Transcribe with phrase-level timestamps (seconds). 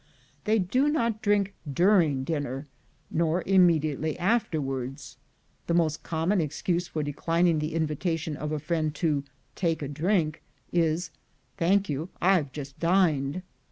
[0.45, 2.65] They do not drink during dinner,
[3.11, 5.17] nor immediately afterwards.
[5.67, 10.41] The most common excuse for declining the invitation of a friend to "take a drink,"
[10.73, 11.11] is
[11.57, 13.43] "Thank you, I've just dined."